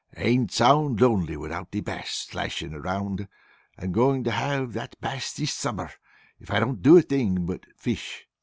"And 0.13 0.51
sound 0.51 0.99
lonely 0.99 1.37
without 1.37 1.69
the 1.69 1.79
Bass 1.81 2.09
slashing 2.27 2.73
around! 2.73 3.27
I 3.77 3.83
am 3.83 3.91
going 3.91 4.23
to 4.23 4.31
have 4.31 4.73
that 4.73 4.99
Bass 4.99 5.31
this 5.31 5.53
summer 5.53 5.91
if 6.39 6.49
I 6.49 6.59
don't 6.59 6.81
do 6.81 6.97
a 6.97 7.03
thing 7.03 7.45
but 7.45 7.67
fish!" 7.77 8.25